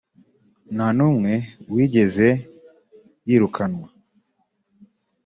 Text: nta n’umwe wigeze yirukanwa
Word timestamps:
nta 0.75 0.87
n’umwe 0.97 1.33
wigeze 1.73 2.27
yirukanwa 3.27 3.87